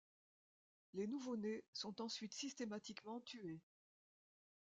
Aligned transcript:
Les 0.95 1.05
nouveau-nés 1.05 1.63
sont 1.73 2.01
ensuite 2.01 2.33
systématiquement 2.33 3.19
tués. 3.19 3.61